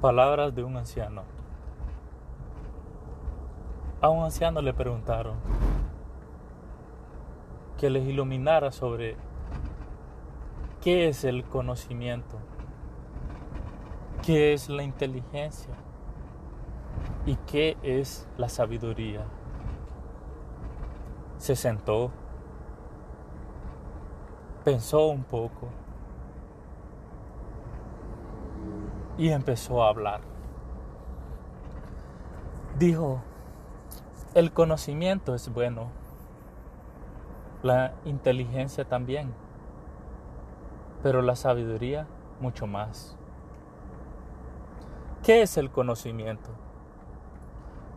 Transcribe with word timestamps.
Palabras 0.00 0.54
de 0.54 0.62
un 0.62 0.76
anciano. 0.76 1.24
A 4.00 4.08
un 4.10 4.22
anciano 4.22 4.62
le 4.62 4.72
preguntaron 4.72 5.34
que 7.76 7.90
les 7.90 8.06
iluminara 8.06 8.70
sobre 8.70 9.16
qué 10.80 11.08
es 11.08 11.24
el 11.24 11.42
conocimiento, 11.42 12.36
qué 14.24 14.52
es 14.52 14.68
la 14.68 14.84
inteligencia 14.84 15.74
y 17.26 17.34
qué 17.48 17.76
es 17.82 18.28
la 18.36 18.48
sabiduría. 18.48 19.24
Se 21.38 21.56
sentó, 21.56 22.12
pensó 24.62 25.08
un 25.08 25.24
poco 25.24 25.70
y 29.18 29.30
empezó 29.30 29.82
a 29.82 29.88
hablar. 29.88 30.20
Dijo, 32.78 33.20
el 34.34 34.52
conocimiento 34.52 35.34
es 35.34 35.52
bueno, 35.52 35.88
la 37.62 37.94
inteligencia 38.04 38.84
también, 38.84 39.34
pero 41.02 41.20
la 41.22 41.34
sabiduría 41.34 42.06
mucho 42.40 42.68
más. 42.68 43.16
¿Qué 45.24 45.42
es 45.42 45.56
el 45.56 45.70
conocimiento? 45.70 46.50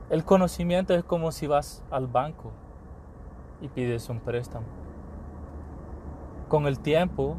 El 0.10 0.26
conocimiento 0.26 0.96
es 0.96 1.04
como 1.04 1.32
si 1.32 1.46
vas 1.46 1.84
al 1.92 2.08
banco 2.08 2.52
y 3.62 3.70
pides 3.70 4.10
un 4.10 4.20
préstamo. 4.20 4.66
Con 6.50 6.66
el 6.66 6.80
tiempo 6.80 7.38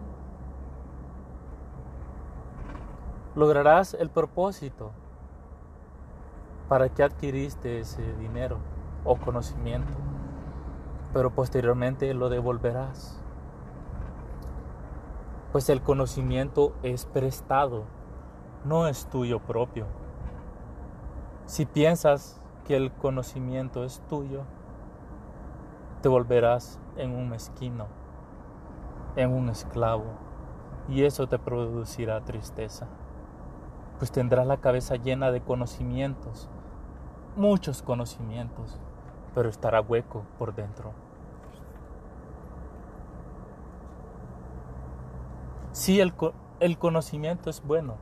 lograrás 3.34 3.94
el 3.94 4.10
propósito 4.10 4.90
para 6.68 6.90
que 6.90 7.02
adquiriste 7.02 7.80
ese 7.80 8.02
dinero 8.14 8.58
o 9.04 9.16
conocimiento, 9.16 9.92
pero 11.14 11.30
posteriormente 11.30 12.12
lo 12.12 12.28
devolverás. 12.28 13.18
Pues 15.50 15.68
el 15.70 15.82
conocimiento 15.82 16.74
es 16.82 17.06
prestado, 17.06 17.84
no 18.64 18.86
es 18.86 19.06
tuyo 19.06 19.40
propio. 19.40 19.86
Si 21.46 21.66
piensas 21.66 22.40
que 22.66 22.76
el 22.76 22.92
conocimiento 22.92 23.84
es 23.84 24.00
tuyo, 24.08 24.42
te 26.02 26.08
volverás 26.08 26.78
en 26.96 27.14
un 27.14 27.30
mezquino, 27.30 27.86
en 29.16 29.32
un 29.32 29.48
esclavo, 29.48 30.04
y 30.88 31.04
eso 31.04 31.28
te 31.28 31.38
producirá 31.38 32.22
tristeza 32.24 32.88
pues 34.02 34.10
tendrás 34.10 34.48
la 34.48 34.56
cabeza 34.56 34.96
llena 34.96 35.30
de 35.30 35.42
conocimientos, 35.42 36.48
muchos 37.36 37.82
conocimientos, 37.82 38.80
pero 39.32 39.48
estará 39.48 39.80
hueco 39.80 40.24
por 40.40 40.56
dentro. 40.56 40.92
Si 45.70 46.00
el, 46.00 46.12
el 46.58 46.78
conocimiento 46.78 47.48
es 47.48 47.62
bueno, 47.64 47.94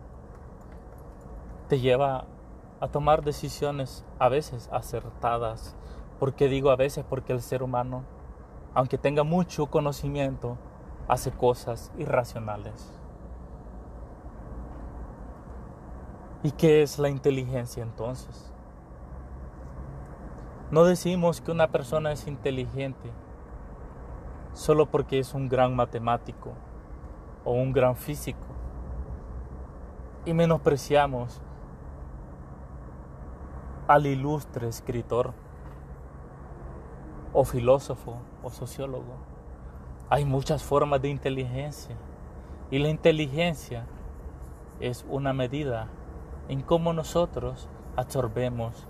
te 1.68 1.80
lleva 1.80 2.24
a 2.80 2.88
tomar 2.88 3.22
decisiones 3.22 4.06
a 4.18 4.30
veces 4.30 4.70
acertadas. 4.72 5.76
¿Por 6.18 6.32
qué 6.32 6.48
digo 6.48 6.70
a 6.70 6.76
veces? 6.76 7.04
Porque 7.06 7.34
el 7.34 7.42
ser 7.42 7.62
humano, 7.62 8.04
aunque 8.72 8.96
tenga 8.96 9.22
mucho 9.22 9.66
conocimiento, 9.66 10.56
hace 11.08 11.30
cosas 11.30 11.92
irracionales. 11.98 12.99
¿Y 16.42 16.52
qué 16.52 16.82
es 16.82 16.98
la 16.98 17.10
inteligencia 17.10 17.82
entonces? 17.82 18.50
No 20.70 20.84
decimos 20.84 21.40
que 21.40 21.50
una 21.50 21.68
persona 21.68 22.12
es 22.12 22.26
inteligente 22.26 23.10
solo 24.54 24.86
porque 24.86 25.18
es 25.18 25.34
un 25.34 25.48
gran 25.48 25.76
matemático 25.76 26.52
o 27.44 27.52
un 27.52 27.72
gran 27.72 27.94
físico. 27.94 28.46
Y 30.24 30.32
menospreciamos 30.32 31.42
al 33.86 34.06
ilustre 34.06 34.68
escritor 34.68 35.34
o 37.32 37.44
filósofo 37.44 38.16
o 38.42 38.50
sociólogo. 38.50 39.14
Hay 40.08 40.24
muchas 40.24 40.62
formas 40.62 41.02
de 41.02 41.08
inteligencia 41.08 41.96
y 42.70 42.78
la 42.78 42.88
inteligencia 42.88 43.86
es 44.80 45.04
una 45.08 45.32
medida 45.32 45.88
en 46.48 46.62
cómo 46.62 46.92
nosotros 46.92 47.68
absorbemos 47.96 48.86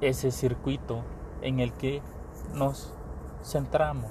ese 0.00 0.30
circuito 0.30 1.02
en 1.42 1.60
el 1.60 1.72
que 1.72 2.02
nos 2.54 2.94
centramos. 3.42 4.10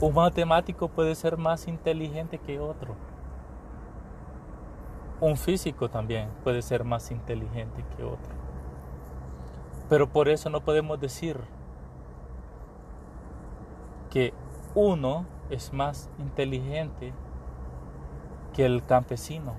Un 0.00 0.14
matemático 0.14 0.88
puede 0.88 1.14
ser 1.14 1.38
más 1.38 1.68
inteligente 1.68 2.38
que 2.38 2.60
otro. 2.60 2.94
Un 5.20 5.36
físico 5.36 5.88
también 5.88 6.28
puede 6.44 6.60
ser 6.60 6.84
más 6.84 7.10
inteligente 7.10 7.82
que 7.96 8.04
otro. 8.04 8.34
Pero 9.88 10.08
por 10.08 10.28
eso 10.28 10.50
no 10.50 10.60
podemos 10.60 11.00
decir 11.00 11.40
que 14.10 14.34
uno 14.74 15.24
es 15.48 15.72
más 15.72 16.10
inteligente 16.18 17.14
que 18.56 18.64
el 18.64 18.86
campesino. 18.86 19.52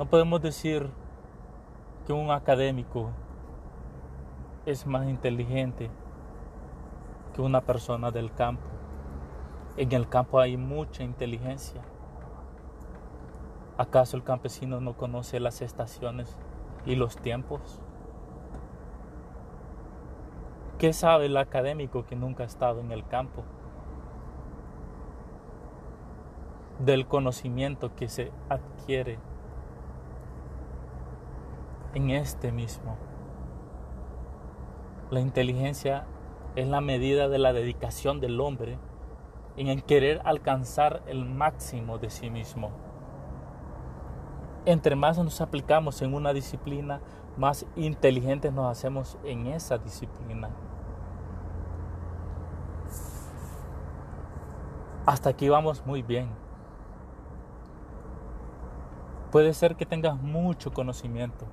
No 0.00 0.06
podemos 0.06 0.42
decir 0.42 0.90
que 2.04 2.12
un 2.12 2.32
académico 2.32 3.10
es 4.66 4.84
más 4.84 5.08
inteligente 5.08 5.88
que 7.32 7.42
una 7.42 7.60
persona 7.60 8.10
del 8.10 8.34
campo. 8.34 8.66
En 9.76 9.92
el 9.92 10.08
campo 10.08 10.40
hay 10.40 10.56
mucha 10.56 11.04
inteligencia. 11.04 11.82
¿Acaso 13.78 14.16
el 14.16 14.24
campesino 14.24 14.80
no 14.80 14.96
conoce 14.96 15.38
las 15.38 15.62
estaciones 15.62 16.36
y 16.84 16.96
los 16.96 17.16
tiempos? 17.16 17.80
¿Qué 20.78 20.92
sabe 20.92 21.26
el 21.26 21.36
académico 21.36 22.04
que 22.06 22.16
nunca 22.16 22.42
ha 22.42 22.46
estado 22.46 22.80
en 22.80 22.90
el 22.90 23.06
campo? 23.06 23.44
Del 26.86 27.06
conocimiento 27.06 27.94
que 27.94 28.08
se 28.08 28.32
adquiere 28.48 29.18
en 31.94 32.10
este 32.10 32.52
mismo. 32.52 32.96
La 35.10 35.20
inteligencia 35.20 36.06
es 36.54 36.66
la 36.66 36.80
medida 36.80 37.28
de 37.28 37.38
la 37.38 37.52
dedicación 37.52 38.20
del 38.20 38.40
hombre 38.40 38.78
en 39.56 39.80
querer 39.82 40.22
alcanzar 40.24 41.02
el 41.06 41.24
máximo 41.24 41.98
de 41.98 42.10
sí 42.10 42.30
mismo. 42.30 42.70
Entre 44.64 44.96
más 44.96 45.18
nos 45.18 45.40
aplicamos 45.40 46.02
en 46.02 46.14
una 46.14 46.32
disciplina, 46.32 47.00
más 47.36 47.66
inteligentes 47.76 48.52
nos 48.52 48.70
hacemos 48.70 49.18
en 49.24 49.46
esa 49.48 49.78
disciplina. 49.78 50.50
Hasta 55.06 55.30
aquí 55.30 55.48
vamos 55.48 55.84
muy 55.86 56.02
bien. 56.02 56.45
Puede 59.36 59.52
ser 59.52 59.76
que 59.76 59.84
tengas 59.84 60.18
mucho 60.18 60.72
conocimiento 60.72 61.44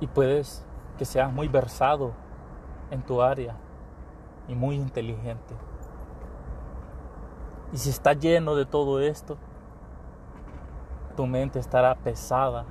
y 0.00 0.06
puedes 0.06 0.66
que 0.98 1.06
seas 1.06 1.32
muy 1.32 1.48
versado 1.48 2.12
en 2.90 3.00
tu 3.00 3.22
área 3.22 3.56
y 4.46 4.54
muy 4.54 4.76
inteligente. 4.76 5.54
Y 7.72 7.78
si 7.78 7.88
está 7.88 8.12
lleno 8.12 8.54
de 8.54 8.66
todo 8.66 9.00
esto, 9.00 9.38
tu 11.16 11.26
mente 11.26 11.58
estará 11.58 11.94
pesada 11.94 12.66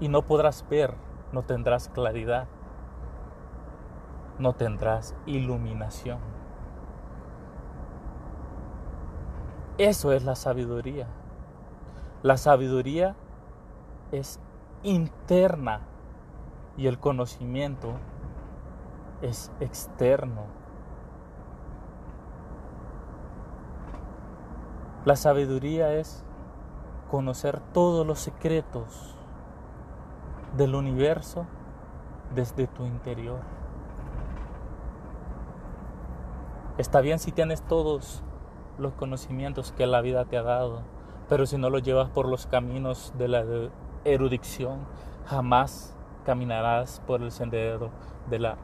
y 0.00 0.08
no 0.08 0.22
podrás 0.22 0.66
ver, 0.70 0.94
no 1.32 1.42
tendrás 1.42 1.90
claridad, 1.90 2.48
no 4.38 4.54
tendrás 4.54 5.14
iluminación. 5.26 6.18
Eso 9.76 10.12
es 10.12 10.24
la 10.24 10.34
sabiduría. 10.34 11.08
La 12.22 12.36
sabiduría 12.36 13.16
es 14.12 14.38
interna 14.84 15.80
y 16.76 16.86
el 16.86 17.00
conocimiento 17.00 17.94
es 19.22 19.50
externo. 19.58 20.42
La 25.04 25.16
sabiduría 25.16 25.94
es 25.94 26.24
conocer 27.10 27.58
todos 27.72 28.06
los 28.06 28.20
secretos 28.20 29.16
del 30.56 30.76
universo 30.76 31.44
desde 32.36 32.68
tu 32.68 32.86
interior. 32.86 33.40
Está 36.78 37.00
bien 37.00 37.18
si 37.18 37.32
tienes 37.32 37.62
todos 37.62 38.22
los 38.78 38.92
conocimientos 38.94 39.72
que 39.72 39.86
la 39.88 40.00
vida 40.00 40.24
te 40.24 40.38
ha 40.38 40.42
dado, 40.42 40.82
pero 41.28 41.46
si 41.46 41.58
no 41.58 41.70
los 41.70 41.82
llevas 41.82 42.10
por 42.10 42.28
los 42.28 42.46
caminos 42.46 43.12
de 43.16 43.28
la 43.28 43.44
erudición, 44.04 44.80
jamás 45.26 45.96
caminarás 46.24 47.00
por 47.06 47.22
el 47.22 47.30
sendero 47.30 47.90
de 48.28 48.38
la 48.38 48.56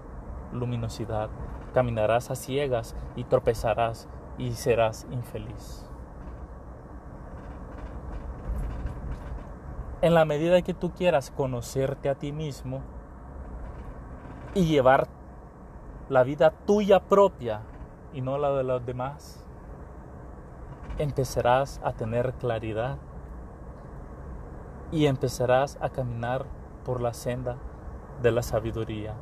luminosidad. 0.53 1.29
Caminarás 1.75 2.31
a 2.31 2.35
ciegas 2.35 2.97
y 3.17 3.25
tropezarás 3.25 4.09
y 4.39 4.53
serás 4.53 5.07
infeliz. 5.11 5.85
En 10.01 10.15
la 10.15 10.25
medida 10.25 10.63
que 10.63 10.75
tú 10.75 10.93
quieras 10.93 11.31
conocerte 11.31 12.09
a 12.09 12.15
ti 12.15 12.33
mismo 12.33 12.83
y 14.55 14.65
llevar 14.67 15.09
la 16.09 16.23
vida 16.23 16.51
tuya 16.67 17.01
propia 17.01 17.63
y 18.15 18.21
no 18.21 18.39
la 18.39 18.53
de 18.53 18.65
los 18.65 18.87
demás, 18.87 19.45
empezarás 20.99 21.81
a 21.85 21.93
tener 21.93 22.35
claridad 22.35 22.99
y 24.91 25.07
empezarás 25.07 25.79
a 25.81 25.91
caminar 25.91 26.47
por 26.85 27.01
la 27.01 27.15
senda 27.15 27.57
de 28.23 28.33
la 28.33 28.43
sabiduría. 28.43 29.15